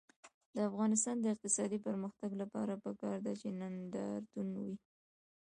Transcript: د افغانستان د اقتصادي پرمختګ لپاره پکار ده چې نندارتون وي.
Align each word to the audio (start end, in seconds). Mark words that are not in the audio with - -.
د 0.55 0.57
افغانستان 0.69 1.15
د 1.19 1.25
اقتصادي 1.33 1.79
پرمختګ 1.87 2.31
لپاره 2.41 2.73
پکار 2.85 3.17
ده 3.25 3.33
چې 3.41 3.47
نندارتون 3.59 4.47
وي. 4.63 4.75